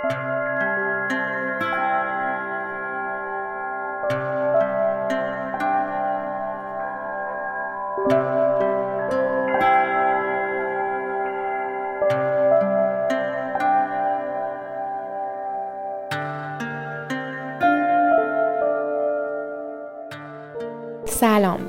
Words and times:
سلام. 0.00 0.10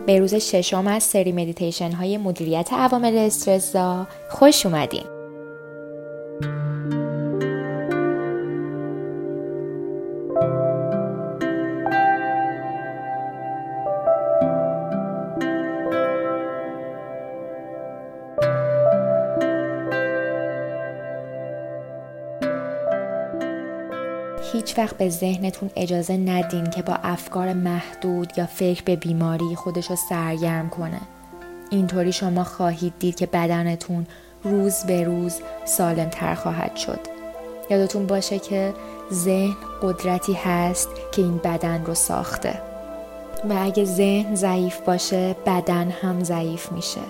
به 0.05 0.19
روز 0.19 0.35
ششم 0.35 0.87
از 0.87 1.03
سری 1.03 1.31
مدیتیشن 1.31 1.91
های 1.91 2.17
مدیریت 2.17 2.73
عوامل 2.73 3.17
استرس 3.17 3.75
خوش 4.29 4.65
اومدین. 4.65 5.10
هیچ 24.51 24.77
وقت 24.77 24.97
به 24.97 25.09
ذهنتون 25.09 25.69
اجازه 25.75 26.17
ندین 26.17 26.69
که 26.69 26.81
با 26.81 26.93
افکار 26.93 27.53
محدود 27.53 28.37
یا 28.37 28.45
فکر 28.45 28.83
به 28.83 28.95
بیماری 28.95 29.55
خودش 29.55 29.89
رو 29.89 29.95
سرگرم 29.95 30.69
کنه. 30.69 31.01
اینطوری 31.69 32.11
شما 32.11 32.43
خواهید 32.43 32.93
دید 32.99 33.15
که 33.15 33.25
بدنتون 33.25 34.07
روز 34.43 34.83
به 34.83 35.03
روز 35.03 35.39
سالم 35.65 36.09
تر 36.09 36.35
خواهد 36.35 36.75
شد. 36.75 36.99
یادتون 37.69 38.07
باشه 38.07 38.39
که 38.39 38.73
ذهن 39.13 39.55
قدرتی 39.81 40.33
هست 40.33 40.89
که 41.11 41.21
این 41.21 41.37
بدن 41.37 41.85
رو 41.85 41.93
ساخته. 41.93 42.61
و 43.49 43.53
اگه 43.59 43.85
ذهن 43.85 44.35
ضعیف 44.35 44.79
باشه 44.79 45.35
بدن 45.45 45.89
هم 45.89 46.23
ضعیف 46.23 46.71
میشه. 46.71 47.01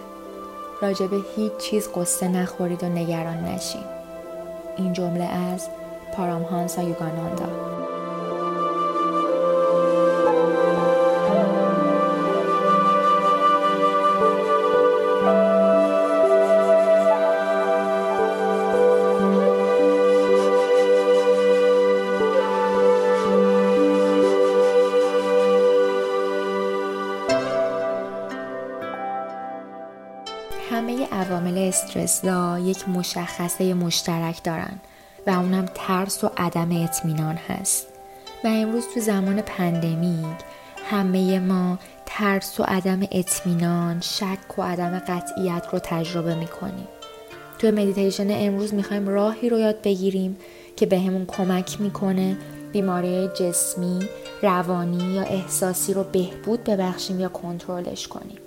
راجب 0.81 1.09
هیچ 1.35 1.57
چیز 1.57 1.89
قصه 1.95 2.27
نخورید 2.27 2.83
و 2.83 2.89
نگران 2.89 3.45
نشین. 3.45 3.83
این 4.77 4.93
جمله 4.93 5.23
از 5.23 5.67
پارامهانسا 6.11 6.81
یوگاناندا 6.83 7.71
همه 30.71 31.07
عوامل 31.11 31.57
استرس‌زا 31.57 32.59
یک 32.59 32.89
مشخصه 32.89 33.73
مشترک 33.73 34.43
دارند. 34.43 34.81
و 35.27 35.29
اونم 35.29 35.65
ترس 35.75 36.23
و 36.23 36.29
عدم 36.37 36.83
اطمینان 36.83 37.35
هست. 37.35 37.87
و 38.43 38.47
امروز 38.47 38.83
تو 38.93 38.99
زمان 38.99 39.41
pandemic 39.41 40.35
همه 40.89 41.39
ما 41.39 41.79
ترس 42.05 42.59
و 42.59 42.63
عدم 42.63 42.99
اطمینان 43.11 44.01
شک 44.01 44.57
و 44.59 44.61
عدم 44.61 44.99
قطعیت 44.99 45.65
رو 45.71 45.79
تجربه 45.79 46.35
می‌کنیم. 46.35 46.87
تو 47.59 47.67
مدیتیشن 47.67 48.27
امروز 48.29 48.73
می‌خوایم 48.73 49.07
راهی 49.07 49.49
رو 49.49 49.59
یاد 49.59 49.81
بگیریم 49.81 50.37
که 50.75 50.85
بهمون 50.85 51.25
به 51.25 51.33
کمک 51.33 51.81
می‌کنه 51.81 52.37
بیماری 52.71 53.27
جسمی، 53.27 53.99
روانی 54.41 55.13
یا 55.13 55.21
احساسی 55.21 55.93
رو 55.93 56.03
بهبود 56.03 56.63
ببخشیم 56.63 57.19
یا 57.19 57.29
کنترلش 57.29 58.07
کنیم. 58.07 58.37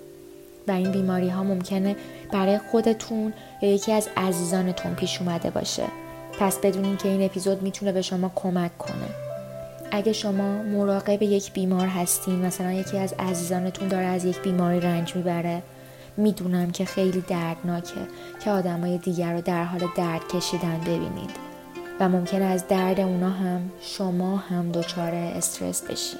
و 0.67 0.71
این 0.71 0.91
بیماری 0.91 1.29
ها 1.29 1.43
ممکنه 1.43 1.95
برای 2.31 2.59
خودتون 2.71 3.33
یا 3.61 3.69
یکی 3.69 3.91
از 3.91 4.09
عزیزانتون 4.17 4.95
پیش 4.95 5.21
اومده 5.21 5.49
باشه. 5.49 5.83
پس 6.39 6.57
بدونین 6.59 6.97
که 6.97 7.09
این 7.09 7.25
اپیزود 7.25 7.61
می‌تونه 7.61 7.91
به 7.91 8.01
شما 8.01 8.31
کمک 8.35 8.77
کنه. 8.77 9.09
اگه 9.91 10.13
شما 10.13 10.63
مراقب 10.63 11.21
یک 11.21 11.53
بیمار 11.53 11.87
هستین 11.87 12.45
مثلا 12.45 12.71
یکی 12.71 12.97
از 12.97 13.13
عزیزانتون 13.19 13.87
داره 13.87 14.05
از 14.05 14.25
یک 14.25 14.41
بیماری 14.41 14.79
رنج 14.79 15.15
می‌بره 15.15 15.63
می‌دونم 16.17 16.71
که 16.71 16.85
خیلی 16.85 17.21
دردناکه 17.21 18.01
که 18.43 18.51
آدمای 18.51 18.97
دیگر 18.97 19.33
رو 19.33 19.41
در 19.41 19.63
حال 19.63 19.81
درد 19.97 20.27
کشیدن 20.27 20.79
ببینید. 20.81 21.45
و 21.99 22.09
ممکنه 22.09 22.45
از 22.45 22.67
درد 22.67 22.99
اونا 22.99 23.29
هم 23.29 23.71
شما 23.81 24.37
هم 24.37 24.71
دچار 24.71 25.15
استرس 25.15 25.81
بشید 25.81 26.19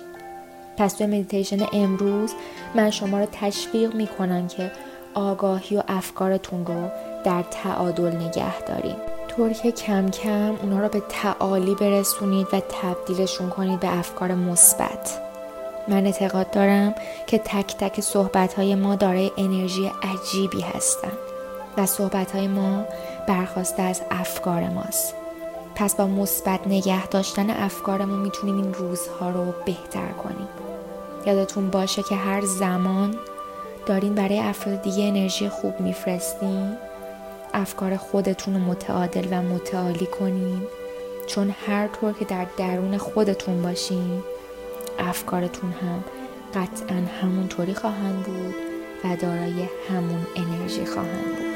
پس 0.78 0.94
توی 0.94 1.08
مدیتیشن 1.08 1.66
امروز 1.74 2.32
من 2.76 2.90
شما 2.92 3.20
رو 3.20 3.28
تشویق 3.32 3.96
می‌کنم 3.96 4.48
که 4.48 4.72
آگاهی 5.14 5.78
و 5.78 5.84
افکارتون 5.88 6.66
رو 6.66 6.90
در 7.24 7.44
تعادل 7.52 8.16
نگه 8.16 8.62
داریم 8.62 8.96
طور 9.38 9.54
که 9.54 9.72
کم 9.72 10.10
کم 10.10 10.56
اونا 10.62 10.80
رو 10.80 10.90
به 10.90 11.04
تعالی 11.10 11.76
برسونید 11.76 12.48
و 12.54 12.60
تبدیلشون 12.60 13.50
کنید 13.50 13.80
به 13.80 13.98
افکار 13.98 14.36
مثبت. 14.36 15.22
من 15.88 16.06
اعتقاد 16.06 16.52
دارم 16.52 16.96
که 17.28 17.38
تک 17.38 17.76
تک 17.78 18.02
صحبت 18.02 18.60
ما 18.60 18.96
دارای 18.96 19.32
انرژی 19.38 19.92
عجیبی 20.04 20.62
هستن 20.62 21.12
و 21.78 21.86
صحبت 21.86 22.36
ما 22.36 22.86
برخواسته 23.28 23.84
از 23.84 24.02
افکار 24.12 24.70
ماست. 24.70 25.14
پس 25.76 25.96
با 25.96 26.08
مثبت 26.08 26.68
نگه 26.68 27.08
داشتن 27.08 27.50
افکارمون 27.50 28.20
می‌تونیم 28.20 28.58
این 28.58 28.74
روزها 28.74 29.30
رو 29.30 29.54
بهتر 29.66 30.12
کنیم. 30.24 30.48
یادتون 31.26 31.70
باشه 31.70 32.04
که 32.04 32.16
هر 32.16 32.42
زمان 32.42 33.16
دارین 33.86 34.16
برای 34.16 34.40
افراد 34.40 34.82
دیگه 34.82 35.04
انرژی 35.04 35.50
خوب 35.50 35.80
میفرستین. 35.80 36.78
افکار 37.56 37.98
خودتون 37.98 38.54
رو 38.54 38.60
متعادل 38.60 39.28
و 39.32 39.42
متعالی 39.42 40.06
کنین. 40.06 40.62
چون 41.28 41.56
هر 41.68 41.88
طور 41.88 42.14
که 42.14 42.26
در 42.26 42.48
درون 42.58 42.98
خودتون 42.98 43.62
باشین 43.62 44.24
افکارتون 45.00 45.72
هم 45.72 46.04
قطعا 46.54 47.02
همونطوری 47.22 47.74
خواهند 47.74 48.24
بود 48.24 48.56
و 49.04 49.16
دارای 49.16 49.70
همون 49.90 50.26
انرژی 50.36 50.86
خواهند 50.86 51.26
بود. 51.26 51.55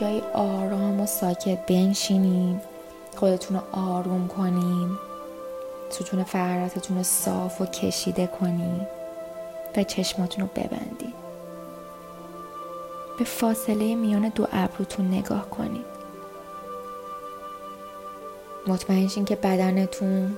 جای 0.00 0.22
آرام 0.34 1.00
و 1.00 1.06
ساکت 1.06 1.66
بنشینین 1.66 2.60
خودتون 3.16 3.56
رو 3.56 3.80
آروم 3.80 4.28
کنین 4.28 4.98
ستون 5.90 6.24
فقراتتون 6.24 6.96
رو 6.96 7.02
صاف 7.02 7.60
و 7.60 7.66
کشیده 7.66 8.26
کنین 8.26 8.86
و 9.76 9.82
چشماتون 9.82 10.44
رو 10.44 10.50
ببندین 10.62 11.12
به 13.18 13.24
فاصله 13.24 13.94
میان 13.94 14.28
دو 14.28 14.46
ابروتون 14.52 15.08
نگاه 15.08 15.50
کنید. 15.50 15.86
مطمئن 18.66 19.08
شین 19.08 19.24
که 19.24 19.36
بدنتون 19.36 20.36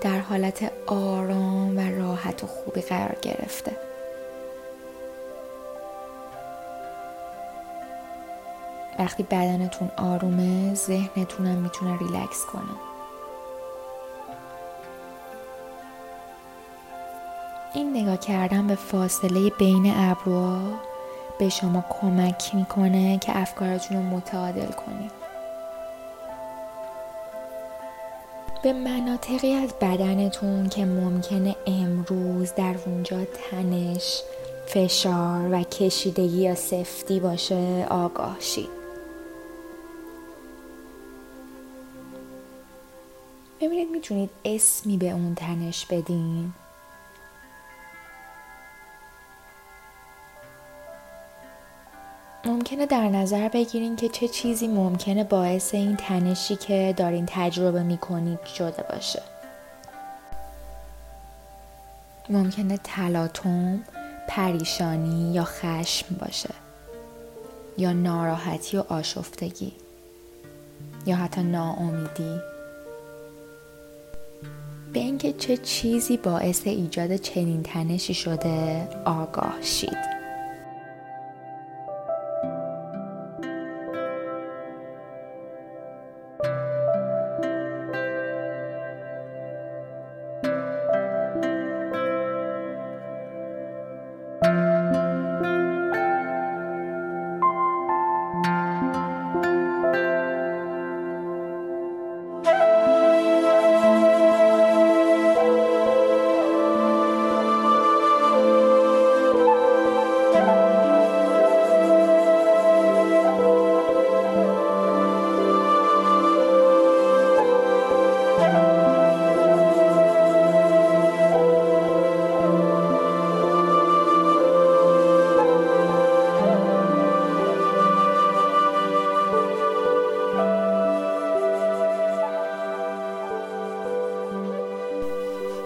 در 0.00 0.18
حالت 0.18 0.72
آرام 0.86 1.76
و 1.76 1.80
راحت 1.80 2.44
و 2.44 2.46
خوبی 2.46 2.80
قرار 2.80 3.16
گرفته. 3.22 3.91
وقتی 8.98 9.22
بدنتون 9.22 9.90
آرومه 9.96 10.74
ذهنتون 10.74 11.46
هم 11.46 11.58
می‌تونه 11.58 11.98
ریلکس 11.98 12.46
کنه. 12.52 12.92
این 17.74 17.96
نگاه 17.96 18.16
کردن 18.16 18.66
به 18.66 18.74
فاصله 18.74 19.50
بین 19.50 19.92
ابروها 19.96 20.60
به 21.38 21.48
شما 21.48 21.84
کمک 22.00 22.54
می‌کنه 22.54 23.18
که 23.18 23.38
افکارتون 23.38 23.96
رو 23.96 24.02
متعادل 24.02 24.72
کنید 24.72 25.22
به 28.62 28.72
مناطقی 28.72 29.52
از 29.52 29.74
بدنتون 29.80 30.68
که 30.68 30.84
ممکنه 30.84 31.56
امروز 31.66 32.54
در 32.54 32.74
اونجا 32.86 33.24
تنش 33.24 34.22
فشار 34.66 35.48
و 35.52 35.62
کشیدگی 35.62 36.42
یا 36.42 36.54
سفتی 36.54 37.20
باشه 37.20 37.86
آگاه 37.90 38.36
شید. 38.40 38.81
ببینید 43.62 43.90
می‌تونید 43.90 44.30
اسمی 44.44 44.96
به 44.96 45.10
اون 45.10 45.34
تنش 45.34 45.86
بدین. 45.86 46.52
ممکنه 52.44 52.86
در 52.86 53.08
نظر 53.08 53.48
بگیرین 53.48 53.96
که 53.96 54.08
چه 54.08 54.28
چیزی 54.28 54.68
ممکنه 54.68 55.24
باعث 55.24 55.74
این 55.74 55.96
تنشی 55.96 56.56
که 56.56 56.94
دارین 56.96 57.26
تجربه 57.28 57.82
می‌کنید 57.82 58.44
شده 58.44 58.82
باشه. 58.82 59.22
ممکنه 62.28 62.78
تلاطم 62.84 63.80
پریشانی 64.28 65.32
یا 65.34 65.44
خشم 65.44 66.16
باشه. 66.20 66.54
یا 67.78 67.92
ناراحتی 67.92 68.76
و 68.76 68.84
آشفتگی. 68.88 69.72
یا 71.06 71.16
حتی 71.16 71.42
ناامیدی. 71.42 72.51
به 74.92 75.00
اینکه 75.00 75.32
چه 75.32 75.56
چیزی 75.56 76.16
باعث 76.16 76.66
ایجاد 76.66 77.16
چنین 77.16 77.62
تنشی 77.62 78.14
شده 78.14 78.88
آگاه 79.04 79.62
شید 79.62 80.11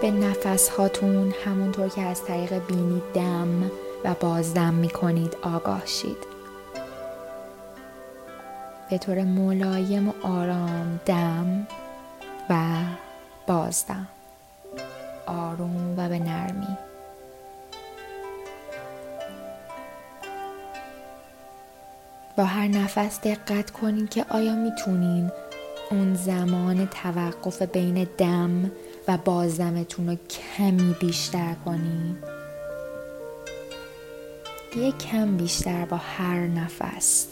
به 0.06 0.12
نفس 0.12 0.68
هاتون 0.68 1.34
همونطور 1.44 1.88
که 1.88 2.02
از 2.02 2.24
طریق 2.24 2.66
بینی 2.66 3.02
دم 3.14 3.70
و 4.04 4.14
بازدم 4.20 4.74
می 4.74 4.88
کنید 4.88 5.36
آگاه 5.42 5.86
شید 5.86 6.16
به 8.90 8.98
طور 8.98 9.24
ملایم 9.24 10.08
و 10.08 10.12
آرام 10.22 11.00
دم 11.06 11.66
و 12.50 12.56
بازدم. 13.46 14.08
آروم 15.26 15.94
و 15.96 16.08
به 16.08 16.18
نرمی. 16.18 16.76
با 22.36 22.44
هر 22.44 22.68
نفس 22.68 23.20
دقت 23.20 23.70
کنید 23.70 24.08
که 24.08 24.24
آیا 24.28 24.54
می‌تونین 24.54 25.30
اون 25.90 26.14
زمان 26.14 26.86
توقف 26.86 27.62
بین 27.62 28.06
دم 28.18 28.70
و 29.08 29.16
بازدمتون 29.16 30.08
رو 30.08 30.16
کمی 30.16 30.96
بیشتر 31.00 31.54
کنید 31.64 32.16
یه 34.76 34.92
کم 34.92 35.36
بیشتر 35.36 35.84
با 35.84 35.96
هر 35.96 36.46
نفس. 36.46 37.26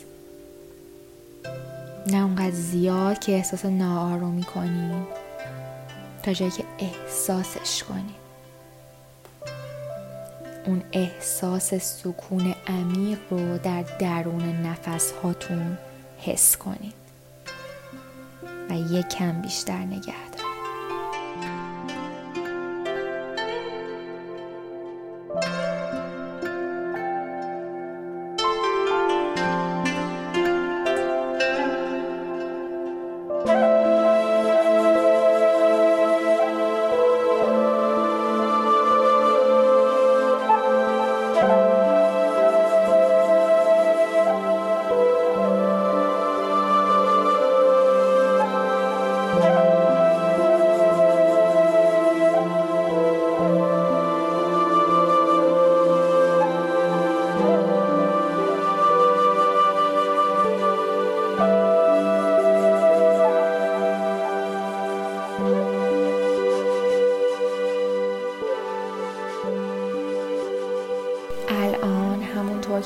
نه 2.06 2.24
اونقدر 2.24 2.50
زیاد 2.50 3.18
که 3.18 3.32
احساس 3.32 3.64
ناآرومی 3.64 4.42
کنی 4.42 5.06
تا 6.22 6.32
جایی 6.32 6.50
که 6.50 6.64
احساسش 6.78 7.82
کنی. 7.82 8.14
اون 10.66 10.82
احساس 10.92 11.74
سکون 11.74 12.54
عمیق 12.66 13.18
رو 13.30 13.58
در 13.58 13.82
درون 13.82 14.66
نفس 14.66 15.12
هاتون 15.12 15.78
حس 16.18 16.56
کنید 16.56 16.94
و 18.70 18.74
یک 18.74 19.08
کم 19.08 19.42
بیشتر 19.42 19.78
نگه 19.78 20.33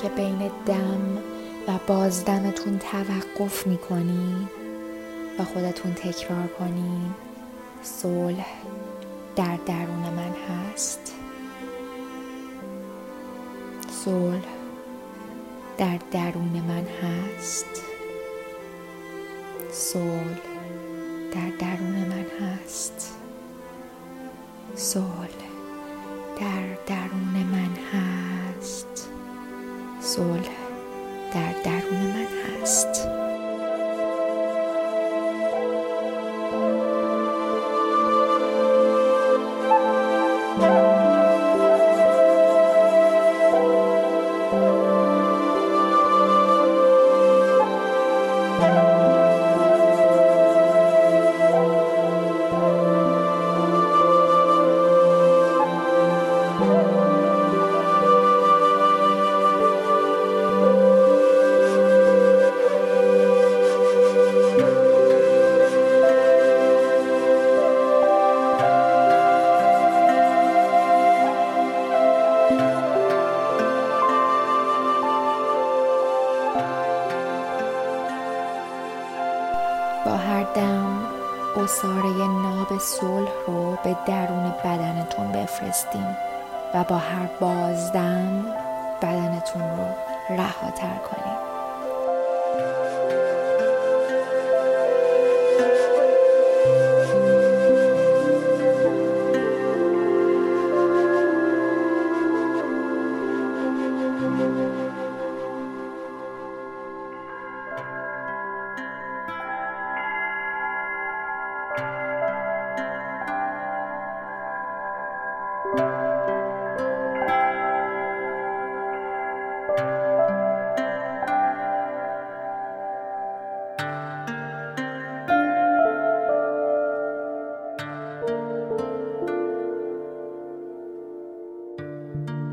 که 0.02 0.08
بین 0.08 0.50
دم 0.66 1.18
و 1.68 1.78
بازدمتون 1.86 2.78
توقف 2.78 3.66
می‌کنی 3.66 4.48
و 5.38 5.44
خودتون 5.44 5.94
تکرار 5.94 6.46
کنین 6.58 7.14
صلح 7.82 8.46
در 9.36 9.58
درون 9.66 10.10
من 10.16 10.34
هست. 10.48 11.14
صلح 14.04 14.46
در 15.78 15.98
درون 16.10 16.62
من 16.68 16.86
هست. 17.02 17.82
صلح 19.72 20.38
در 21.32 21.50
درون 21.58 21.96
من 22.08 22.26
هست. 22.40 23.14
صلح 24.74 25.28
در 26.40 26.74
درون 26.86 27.46
من 27.52 27.76
هست. 27.92 29.17
صلح 30.00 30.56
در 31.34 31.52
درون 31.64 32.00
من 32.00 32.26
هست. 32.62 33.27
ناب 82.42 82.78
صلح 82.78 83.30
رو 83.46 83.78
به 83.84 83.96
درون 84.06 84.50
بدنتون 84.64 85.32
بفرستیم 85.32 86.16
و 86.74 86.84
با 86.84 86.96
هر 86.96 87.26
بازدم 87.40 88.46
بدنتون 89.02 89.62
رو 89.62 89.84
رهاتر 90.36 90.96
کنید 91.10 91.37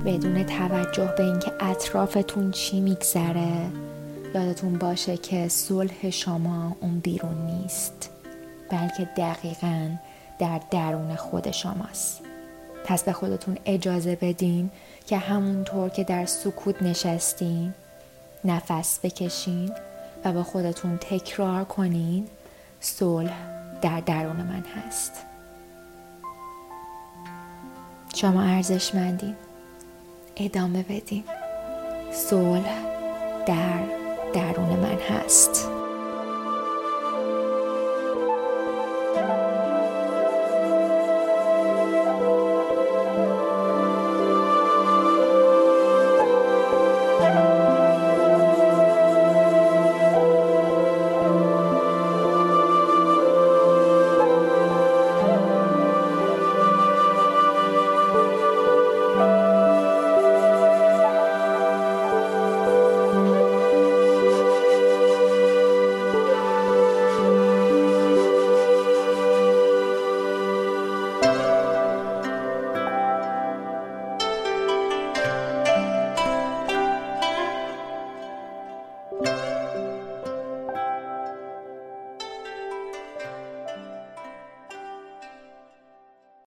بدون 0.06 0.44
توجه 0.44 1.14
به 1.18 1.24
اینکه 1.24 1.52
اطرافتون 1.60 2.52
چی 2.52 2.80
میگذره 2.80 3.70
یادتون 4.36 4.74
باشه 4.74 5.18
که 5.18 5.48
صلح 5.48 6.10
شما 6.10 6.78
اون 6.80 7.00
بیرون 7.00 7.38
نیست 7.46 8.10
بلکه 8.72 9.10
دقیقا 9.18 9.90
در 10.40 10.62
درون 10.72 11.16
خود 11.16 11.52
شماست. 11.52 12.22
پس 12.86 13.04
به 13.04 13.14
خودتون 13.14 13.58
اجازه 13.66 14.16
بدین 14.16 14.70
که 15.08 15.18
همونطور 15.18 15.90
که 15.90 16.04
در 16.04 16.26
سکوت 16.26 16.82
نشستین 16.82 17.74
نفس 18.44 19.00
بکشین 19.04 19.72
و 20.26 20.32
با 20.32 20.44
خودتون 20.44 20.98
تکرار 20.98 21.64
کنین 21.64 22.28
صلح 22.80 23.34
در 23.82 24.00
درون 24.00 24.36
من 24.36 24.64
هست. 24.76 25.14
شما 28.16 28.42
ارزشمندین. 28.42 29.36
ادامه 30.38 30.84
بدین 30.90 31.24
صلح 32.12 32.86
در 33.48 33.80
درون 34.34 34.80
من 34.80 34.98
هست. 35.10 35.75